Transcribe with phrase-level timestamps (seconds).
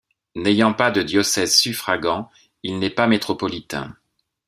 [0.33, 2.31] N'ayant pas de diocèse suffragant,
[2.63, 3.95] il n'est pas métropolitain.